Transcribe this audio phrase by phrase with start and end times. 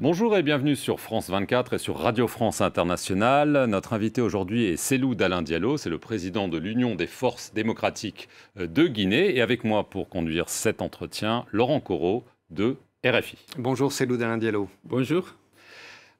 [0.00, 3.66] Bonjour et bienvenue sur France 24 et sur Radio France Internationale.
[3.68, 8.30] Notre invité aujourd'hui est Célou Dalin Diallo, c'est le président de l'Union des forces démocratiques
[8.56, 9.36] de Guinée.
[9.36, 13.36] Et avec moi pour conduire cet entretien, Laurent Corot de RFI.
[13.58, 14.70] Bonjour Célou Dalin Diallo.
[14.84, 15.34] Bonjour.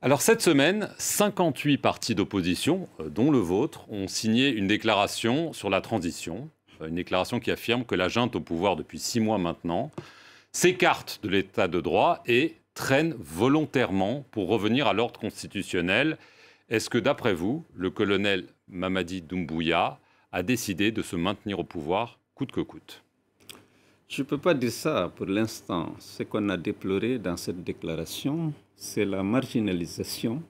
[0.03, 5.71] Alors cette semaine, 58 partis d'opposition, euh, dont le vôtre, ont signé une déclaration sur
[5.71, 6.51] la transition.
[6.83, 9.91] Euh, une déclaration qui affirme que la junte au pouvoir depuis six mois maintenant
[10.53, 16.17] s'écarte de l'état de droit et traîne volontairement pour revenir à l'ordre constitutionnel.
[16.71, 20.01] Est-ce que, d'après vous, le colonel Mamadi Doumbouya
[20.33, 23.03] a décidé de se maintenir au pouvoir coûte que coûte?
[24.09, 25.95] Je ne peux pas dire ça pour l'instant.
[25.99, 30.43] Ce qu'on a déploré dans cette déclaration, c'est la marginalisation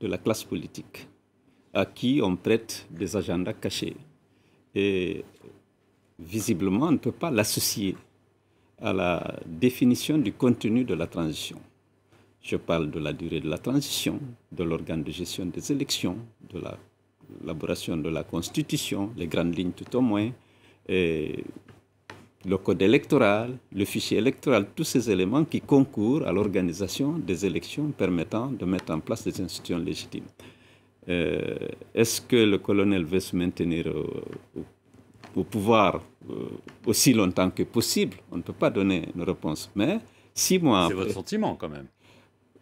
[0.00, 1.06] de la classe politique,
[1.74, 3.96] à qui on prête des agendas cachés.
[4.74, 5.22] Et
[6.18, 7.94] visiblement, on ne peut pas l'associer
[8.80, 11.60] à la définition du contenu de la transition.
[12.44, 14.20] Je parle de la durée de la transition,
[14.52, 16.18] de l'organe de gestion des élections,
[16.52, 16.60] de
[17.40, 20.30] l'élaboration de la Constitution, les grandes lignes tout au moins,
[20.86, 21.42] et
[22.44, 27.86] le code électoral, le fichier électoral, tous ces éléments qui concourent à l'organisation des élections
[27.96, 30.28] permettant de mettre en place des institutions légitimes.
[31.08, 31.56] Euh,
[31.94, 33.86] est-ce que le colonel veut se maintenir
[35.34, 36.34] au, pouvoir euh,
[36.84, 38.18] aussi longtemps que possible?
[38.30, 39.70] On ne peut pas donner une réponse.
[39.74, 40.00] Mais
[40.34, 40.88] six mois.
[40.88, 41.86] C'est votre sentiment quand même.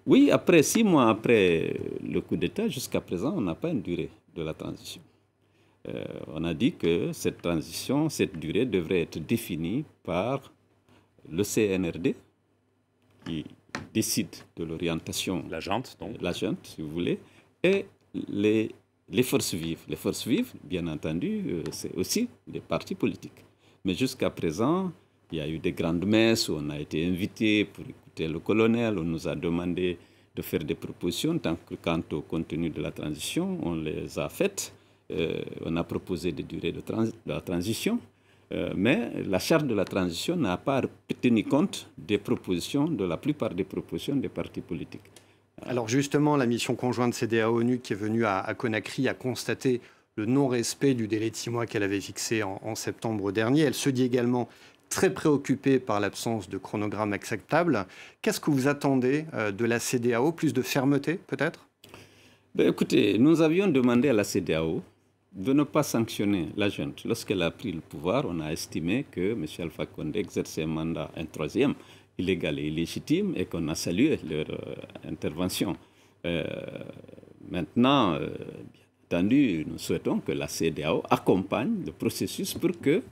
[0.04, 4.10] Oui, après six mois après le coup d'État, jusqu'à présent, on n'a pas une durée
[4.34, 5.00] de la transition.
[5.88, 10.52] Euh, on a dit que cette transition, cette durée devrait être définie par
[11.28, 12.14] le CNRD,
[13.24, 13.44] qui
[13.94, 15.44] décide de l'orientation.
[15.48, 16.20] La junte, donc.
[16.20, 17.18] La junte, si vous voulez,
[17.62, 17.86] et
[18.28, 18.74] les,
[19.08, 19.84] les forces vives.
[19.88, 23.44] Les forces vives, bien entendu, euh, c'est aussi les partis politiques.
[23.84, 24.92] Mais jusqu'à présent,
[25.32, 28.38] il y a eu des grandes messes où on a été invité pour écouter le
[28.38, 29.98] colonel, on nous a demandé
[30.34, 31.40] de faire des propositions.
[31.82, 34.72] Quant au contenu de la transition, on les a faites.
[35.10, 36.82] Euh, on a proposé des durées de,
[37.26, 37.98] la transition,
[38.52, 40.82] euh, mais la charte de la transition n'a pas
[41.20, 45.10] tenu compte des propositions, de la plupart des propositions des partis politiques.
[45.66, 49.80] Alors justement, la mission conjointe CDA-ONU qui est venue à, Conakry a constaté
[50.16, 53.62] le non-respect du délai de six mois qu'elle avait fixé en, septembre dernier.
[53.62, 54.48] Elle se dit également
[54.92, 57.86] très préoccupé par l'absence de chronogramme acceptable.
[58.20, 61.66] Qu'est-ce que vous attendez euh, de la CDAO Plus de fermeté, peut-être?
[62.54, 64.82] Ben, Écoutez, nous avions demandé à la CDAO
[65.32, 67.04] de ne pas sanctionner la junte.
[67.06, 69.46] Lorsqu'elle a pris le pouvoir, on a estimé que M.
[69.60, 71.72] Alpha Condé exerçait un mandat, un troisième,
[72.18, 74.74] illégal et illégitime, et qu'on a salué leur euh,
[75.08, 75.74] intervention.
[76.26, 76.44] Euh,
[77.50, 83.02] maintenant, bien entendu, nous souhaitons que la CDAO accompagne le processus pour que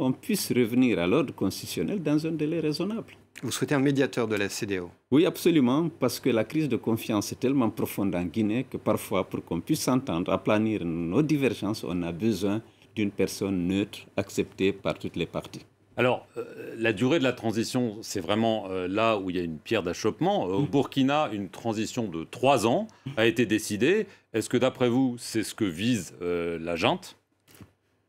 [0.00, 3.14] on puisse revenir à l'ordre constitutionnel dans un délai raisonnable.
[3.42, 7.32] Vous souhaitez un médiateur de la CDAO Oui, absolument, parce que la crise de confiance
[7.32, 12.02] est tellement profonde en Guinée que parfois, pour qu'on puisse s'entendre, aplanir nos divergences, on
[12.02, 12.62] a besoin
[12.96, 15.64] d'une personne neutre, acceptée par toutes les parties.
[15.96, 19.42] Alors, euh, la durée de la transition, c'est vraiment euh, là où il y a
[19.42, 20.48] une pierre d'achoppement.
[20.48, 20.66] Euh, au mm.
[20.66, 24.06] Burkina, une transition de trois ans a été décidée.
[24.32, 27.19] Est-ce que, d'après vous, c'est ce que vise la junte?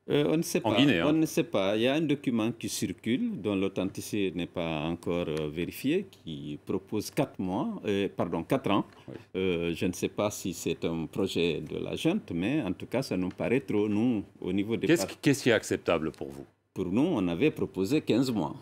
[0.09, 0.75] Euh, on ne sait pas.
[0.77, 1.03] Hein.
[1.05, 1.77] On ne sait pas.
[1.77, 6.59] Il y a un document qui circule, dont l'authenticité n'est pas encore euh, vérifiée, qui
[6.65, 8.85] propose 4 mois, euh, pardon, 4 ans.
[9.35, 13.03] je ne sais pas si c'est un projet de la junte, mais en tout cas,
[13.03, 14.87] ça nous paraît trop, nous, au niveau des...
[14.87, 16.45] Qu'est-ce qui est acceptable pour vous?
[16.73, 18.55] Pour nous, on avait proposé 15 mois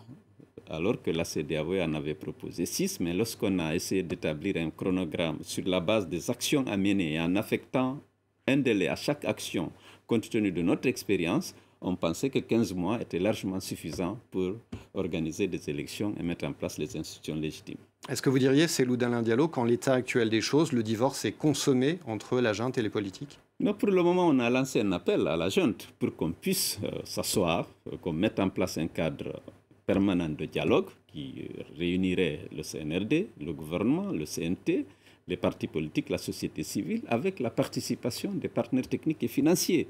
[0.68, 5.38] alors que la CDAO en avait proposé 6, mais lorsqu'on a essayé d'établir un chronogramme
[5.42, 7.98] sur la base des actions à mener et en affectant
[8.46, 9.72] un délai à chaque action
[10.10, 14.54] compte tenu de notre expérience, on pensait que 15 mois étaient largement suffisants pour
[14.92, 17.78] organiser des élections et mettre en place les institutions légitimes.
[18.08, 21.36] Est-ce que vous diriez, c'est d'Alain Diallo, qu'en l'état actuel des choses, le divorce est
[21.46, 23.38] consommé entre la junte et les politiques?
[23.60, 26.80] Non, pour le moment, on a lancé un appel à la junte pour qu'on puisse
[26.82, 29.40] euh, s'asseoir, euh, qu'on mette en place un cadre
[29.86, 34.86] permanent de dialogue qui euh, réunirait le CNRD, le gouvernement, le CNT,
[35.30, 39.86] les partis politiques, la société civile, avec la participation des partenaires techniques et financiers,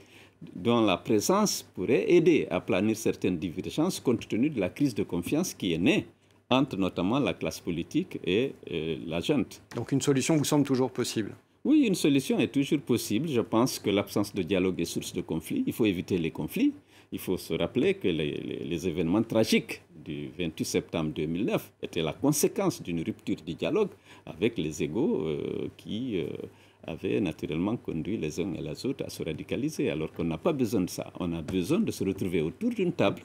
[0.54, 5.02] dont la présence pourrait aider à planir certaines divergences compte tenu de la crise de
[5.02, 6.06] confiance qui est née
[6.50, 9.62] entre notamment la classe politique et euh, la junte.
[9.76, 11.32] Donc une solution vous semble toujours possible?
[11.64, 13.28] Oui, une solution est toujours possible.
[13.28, 15.62] Je pense que l'absence de dialogue est source de conflit.
[15.66, 16.72] Il faut éviter les conflits.
[17.12, 22.82] Il faut se rappeler que les, événements tragiques du 28 septembre 2009 étaient la conséquence
[22.82, 23.91] d'une rupture du dialogue
[24.26, 26.26] avec les égaux euh, qui euh,
[26.87, 29.91] avaient naturellement conduit les uns et les autres à se radicaliser.
[29.91, 31.12] Alors qu'on n'a pas besoin de ça.
[31.20, 33.23] On a besoin de se retrouver autour d'une table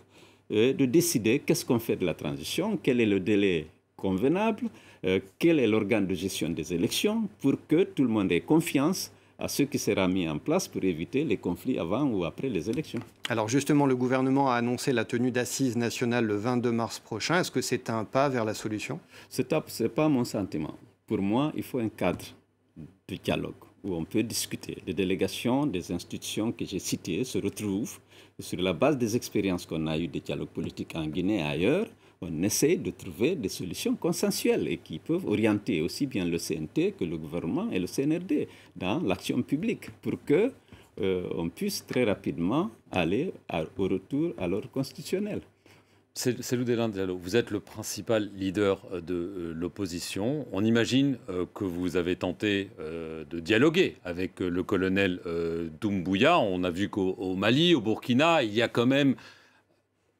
[0.49, 4.69] et de décider qu'est-ce qu'on fait de la transition, quel est le délai convenable,
[5.05, 9.11] euh, quel est l'organe de gestion des élections, pour que tout le monde ait confiance
[9.37, 12.69] à ce qui sera mis en place pour éviter les conflits avant ou après les
[12.69, 13.01] élections.
[13.29, 17.39] Alors justement, le gouvernement a annoncé la tenue d'assises nationales le 22 mars prochain.
[17.39, 18.99] Est-ce que c'est un pas vers la solution?
[19.29, 20.75] Ce n'est pas mon sentiment.
[21.05, 22.25] Pour moi, il faut un cadre
[23.07, 23.53] de dialogue
[23.83, 24.77] où on peut discuter.
[24.87, 27.99] Les délégations des institutions que j'ai citées se retrouvent
[28.39, 31.87] sur la base des expériences qu'on a eues des dialogues politiques en Guinée et ailleurs
[32.25, 36.93] on essaie de trouver des solutions consensuelles et qui peuvent orienter aussi bien le CNT
[36.97, 40.51] que le gouvernement et le CNRD dans l'action publique pour que
[41.01, 43.33] euh, on puisse très rapidement aller
[43.77, 45.41] au retour à l'ordre constitutionnel.
[46.17, 47.17] C'est Loudélin Diallo.
[47.17, 50.47] Vous êtes le principal leader euh, de euh, l'opposition.
[50.53, 51.17] On imagine
[51.53, 55.19] que vous avez tenté de dialoguer avec le colonel
[55.81, 56.39] Doumbouya.
[56.39, 59.15] On a vu qu'au Mali, au Burkina, il y a quand même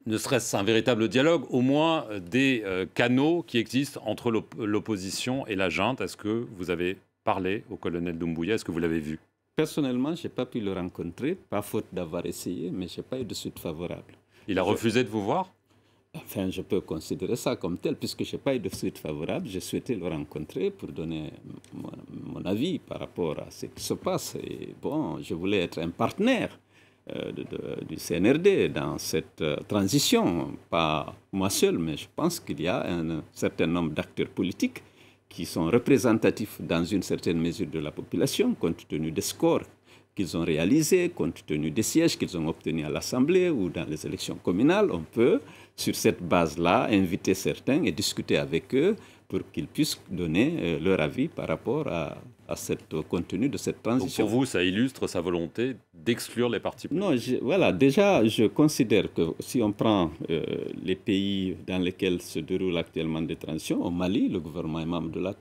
[0.06, 5.56] ne serait-ce un véritable dialogue, au moins des euh, canaux qui existent entre l'opposition et
[5.56, 6.02] la junte.
[6.02, 8.56] Est-ce que vous avez parlé au colonel Doumbouya?
[8.56, 9.20] Est-ce que vous l'avez vu?
[9.56, 13.20] Personnellement, je n'ai pas pu le rencontrer, pas faute d'avoir essayé, mais je n'ai pas
[13.20, 14.14] eu de suite favorable.
[14.48, 15.52] Il a refusé de vous voir?
[16.16, 19.48] Enfin, je peux considérer ça comme tel, puisque je n'ai pas eu de suite favorable.
[19.48, 21.32] J'ai souhaité le rencontrer pour donner
[21.74, 21.92] mon,
[22.34, 24.36] mon, avis par rapport à ce qui se passe.
[24.36, 26.58] Et bon, je voulais être un partenaire
[27.14, 27.32] euh,
[27.88, 30.58] du CNRD dans cette euh, transition.
[30.72, 34.82] Pas moi seul, mais je pense qu'il y a un certain nombre d'acteurs politiques
[35.30, 39.66] qui sont représentatifs dans une certaine mesure de la population, compte tenu des scores
[40.16, 44.04] qu'ils ont réalisés, compte tenu des sièges qu'ils ont obtenus à l'Assemblée ou dans les
[44.08, 44.90] élections communales.
[44.92, 45.42] On peut,
[45.76, 48.96] sur cette base-là, inviter certains et discuter avec eux
[49.28, 53.58] pour qu'ils puissent donner euh, leur avis par rapport à, à cette, au contenu de
[53.58, 54.26] cette transition.
[54.26, 59.12] pour vous, ça illustre sa volonté d'exclure les partis politiques Non, voilà, déjà, je considère
[59.14, 60.44] que si on prend euh,
[60.84, 65.10] les pays dans lesquels se déroulent actuellement des transitions, au Mali, le gouvernement est membre
[65.10, 65.34] de la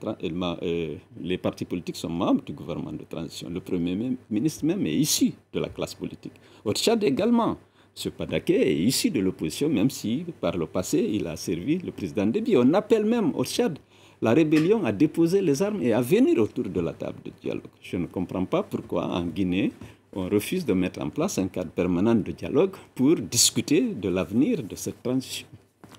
[0.63, 3.49] euh, les partis politiques sont membres du gouvernement de transition.
[3.49, 3.95] Le Premier
[4.29, 6.33] ministre même est issu de la classe politique.
[6.63, 7.57] Au Tchad également.
[8.03, 8.11] M.
[8.11, 12.25] Padaké est issu de l'opposition, même si par le passé, il a servi le président
[12.25, 12.57] Déby.
[12.57, 13.79] On appelle même au Tchad
[14.21, 17.63] la rébellion à déposer les armes et à venir autour de la table de dialogue.
[17.81, 19.71] Je ne comprends pas pourquoi en Guinée,
[20.13, 24.63] on refuse de mettre en place un cadre permanent de dialogue pour discuter de l'avenir
[24.63, 25.47] de cette transition.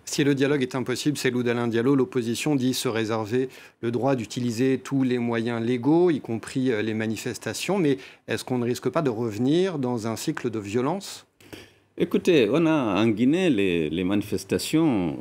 [0.08, 1.96] Si le dialogue est impossible, c'est d'Alain Diallo.
[1.96, 3.48] L'opposition dit se réserver
[3.80, 7.78] le droit d'utiliser tous les moyens légaux, y compris euh, les manifestations.
[7.78, 7.98] Mais
[8.28, 11.26] est-ce qu'on ne risque pas de revenir dans un cycle de violence?
[11.98, 15.16] Écoutez, on a en Guinée les, les manifestations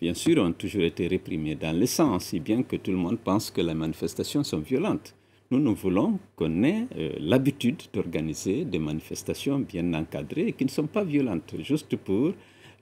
[0.00, 3.18] bien sûr, ont toujours été réprimés dans le sens, si bien que tout le monde
[3.18, 5.14] pense que les manifestations sont violentes.
[5.50, 10.70] Nous, nous voulons qu'on ait euh, l'habitude d'organiser des manifestations bien encadrées et qui ne
[10.70, 12.32] sont pas violentes, juste pour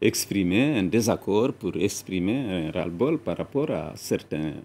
[0.01, 4.57] exprimer un désaccord, pour exprimer un ras-le-bol par rapport à certaines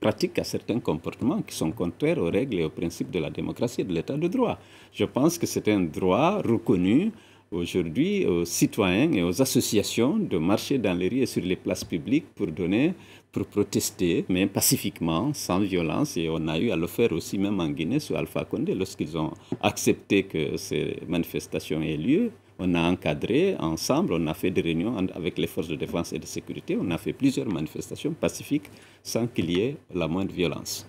[0.00, 3.80] pratiques, à certains comportements qui sont contraires aux règles et aux principes de la démocratie
[3.80, 4.58] et de l'état de droit.
[4.92, 7.10] Je pense que c'est un droit reconnu
[7.50, 11.84] aujourd'hui aux citoyens et aux associations de marcher dans les rues et sur les places
[11.84, 12.94] publiques pour donner,
[13.32, 16.16] pour protester, mais pacifiquement, sans violence.
[16.16, 19.16] Et on a eu à le faire aussi même en Guinée sous Alpha Condé lorsqu'ils
[19.16, 19.32] ont
[19.62, 22.30] accepté que ces manifestations aient lieu.
[22.58, 26.18] On a encadré ensemble, on a fait des réunions avec les forces de défense et
[26.18, 28.70] de sécurité, on a fait plusieurs manifestations pacifiques
[29.02, 30.88] sans qu'il y ait la moindre violence.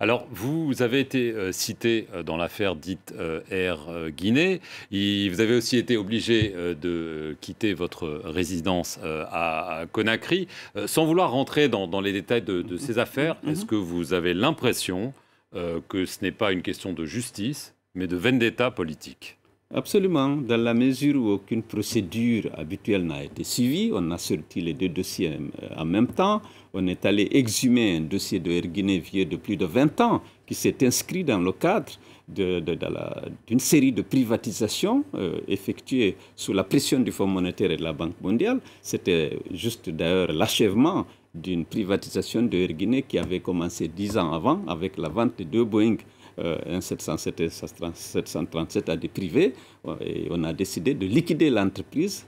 [0.00, 3.78] Alors, vous avez été euh, cité euh, dans l'affaire dite euh, Air
[4.10, 4.60] Guinée.
[4.92, 10.48] vous avez aussi été obligé de quitter votre résidence à, Conakry.
[10.86, 13.52] sans vouloir rentrer dans, les détails de, de ces affaires, mhm.
[13.52, 15.12] est-ce que vous avez l'impression
[15.52, 19.37] que ce n'est pas une question de justice, mais de vendetta politique?
[19.74, 20.36] Absolument.
[20.36, 24.88] Dans la mesure où aucune procédure habituelle n'a été suivie, on a sorti les deux
[24.88, 26.40] dossiers euh, en même temps.
[26.72, 30.54] On est allé exhumer un dossier de Erguiné vieux de plus de 20 ans qui
[30.54, 31.92] s'est inscrit dans le cadre
[32.28, 37.92] d'une série de privatisations euh, effectuées sous la pression du Fonds monétaire et de la
[37.92, 38.60] Banque mondiale.
[38.80, 44.96] C'était juste d'ailleurs l'achèvement d'une privatisation de Erguiné qui avait commencé dix ans avant avec
[44.96, 45.96] la vente de deux Boeing
[46.38, 49.54] euh, un 737 à des privés.
[50.00, 52.26] Et on a décidé de liquider l'entreprise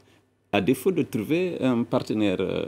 [0.52, 2.64] à défaut de trouver un partenaire euh,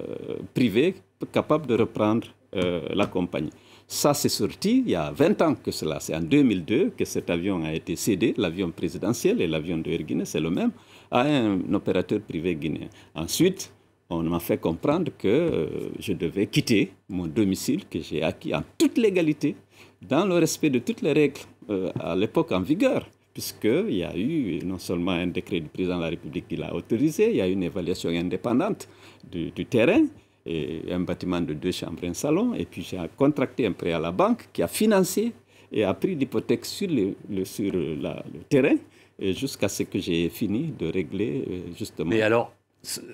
[0.54, 0.94] privé
[1.32, 3.50] capable de reprendre euh, la compagnie.
[3.86, 5.98] Ça, s'est sorti il y a 20 ans que cela.
[6.00, 10.02] C'est en 2002 que cet avion a été cédé, l'avion présidentiel et l'avion de Air
[10.02, 10.70] Guinée, c'est le même,
[11.10, 12.88] à un opérateur privé guinéen.
[13.14, 13.72] Ensuite,
[14.12, 18.98] on m'a fait comprendre que je devais quitter mon domicile que j'ai acquis en toute
[18.98, 19.56] légalité
[20.00, 21.40] dans le respect de toutes les règles
[21.70, 25.96] euh, à l'époque en vigueur, puisqu'il y a eu non seulement un décret du président
[25.96, 28.88] de la République qui l'a autorisé, il y a eu une évaluation indépendante
[29.30, 30.04] du, terrain,
[30.44, 32.54] et un bâtiment de deux chambres et un salon.
[32.54, 35.32] Et puis j'ai contracté un prêt à la banque qui a financé
[35.70, 38.76] et a pris l'hypothèque sur, le, le terrain
[39.20, 42.10] jusqu'à ce que j'ai fini de régler euh, justement.
[42.10, 42.52] Mais alors,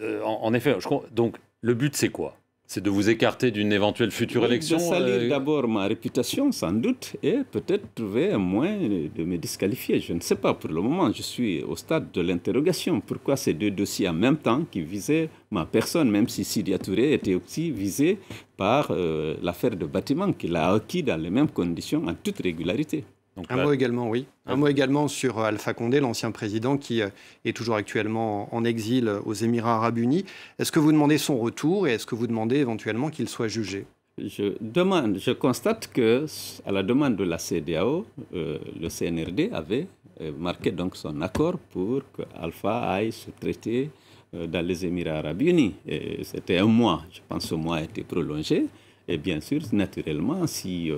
[0.02, 2.36] euh, en, effet, je crois, donc le but c'est quoi?
[2.70, 6.72] C'est de vous écarter d'une éventuelle future élection De salir euh, d'abord ma réputation, sans
[6.72, 8.76] doute, et peut-être trouver un moyen
[9.16, 10.00] de me disqualifier.
[10.00, 10.52] Je ne sais pas.
[10.52, 13.00] Pour le moment, je suis au stade de l'interrogation.
[13.00, 17.14] Pourquoi ces deux dossiers en même temps qui visaient ma personne, même si Sidia Touré
[17.14, 18.18] était aussi visé
[18.58, 23.02] par euh, l'affaire de bâtiment qu'il a acquis dans les mêmes conditions, en toute régularité?
[23.48, 24.26] Un mot également, oui.
[24.46, 27.08] Un mot également sur euh, Alpha Condé, l'ancien président qui euh,
[27.44, 30.24] est toujours actuellement en exil aux Émirats arabes unis.
[30.58, 33.86] Est-ce que vous demandez son retour et est-ce que vous demandez éventuellement qu'il soit jugé?
[34.18, 36.26] Je demande, je constate que
[36.66, 38.04] à la demande de la CDAO,
[38.34, 39.86] euh, le CNRD avait
[40.36, 43.88] marqué donc son accord pour que Alpha aille se traiter
[44.32, 45.76] dans les Émirats arabes unis.
[46.24, 47.04] C'était un mois.
[47.12, 48.66] Je pense que ce mois a été prolongé.
[49.06, 50.90] Et bien sûr, naturellement, si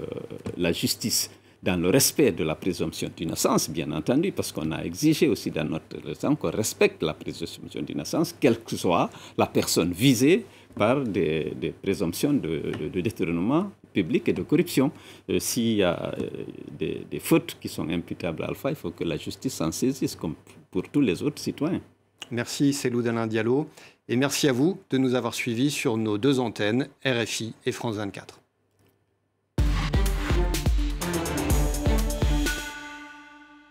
[0.57, 1.31] la justice
[1.63, 5.65] dans le respect de la présomption d'innocence, bien entendu, parce qu'on a exigé aussi dans
[5.65, 11.75] notre raison qu'on respecte la présomption d'innocence, quelle que soit la personne visée par des,
[11.83, 14.93] présomptions de, détournement public et de corruption.
[15.29, 16.29] Euh, s'il y a euh,
[16.79, 20.15] des, des, fautes qui sont imputables à Alpha, il faut que la justice s'en saisisse,
[20.15, 20.35] comme
[20.71, 21.81] pour tous les autres citoyens.
[22.31, 23.69] Merci Célou Dalin Diallo,
[24.09, 27.97] et merci à vous de nous avoir suivis sur nos deux antennes, RFI et France
[27.97, 28.41] 24.